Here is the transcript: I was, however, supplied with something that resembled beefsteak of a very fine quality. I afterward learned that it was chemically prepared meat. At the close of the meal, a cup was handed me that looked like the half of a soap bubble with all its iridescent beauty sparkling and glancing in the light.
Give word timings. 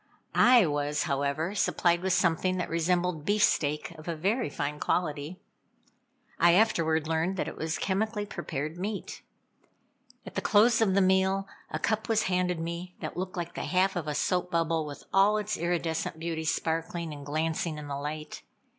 I 0.33 0.65
was, 0.65 1.03
however, 1.03 1.53
supplied 1.53 2.01
with 2.01 2.11
something 2.13 2.57
that 2.57 2.71
resembled 2.71 3.23
beefsteak 3.23 3.91
of 3.99 4.07
a 4.07 4.15
very 4.15 4.49
fine 4.49 4.79
quality. 4.79 5.39
I 6.39 6.53
afterward 6.53 7.07
learned 7.07 7.37
that 7.37 7.47
it 7.47 7.55
was 7.55 7.77
chemically 7.77 8.25
prepared 8.25 8.79
meat. 8.79 9.21
At 10.25 10.33
the 10.33 10.41
close 10.41 10.81
of 10.81 10.95
the 10.95 11.01
meal, 11.01 11.47
a 11.69 11.77
cup 11.77 12.09
was 12.09 12.23
handed 12.23 12.59
me 12.59 12.95
that 12.99 13.15
looked 13.15 13.37
like 13.37 13.53
the 13.53 13.65
half 13.65 13.95
of 13.95 14.07
a 14.07 14.15
soap 14.15 14.49
bubble 14.49 14.87
with 14.87 15.03
all 15.13 15.37
its 15.37 15.55
iridescent 15.55 16.17
beauty 16.17 16.45
sparkling 16.45 17.13
and 17.13 17.23
glancing 17.23 17.77
in 17.77 17.87
the 17.87 17.95
light. 17.95 18.41